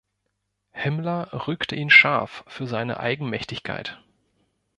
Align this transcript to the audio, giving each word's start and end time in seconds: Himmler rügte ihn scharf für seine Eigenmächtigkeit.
Himmler 0.71 1.45
rügte 1.47 1.75
ihn 1.75 1.91
scharf 1.91 2.43
für 2.47 2.65
seine 2.65 2.99
Eigenmächtigkeit. 2.99 4.01